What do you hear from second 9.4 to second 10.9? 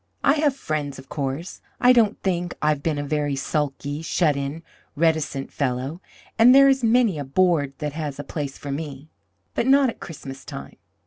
but not at Christmastime.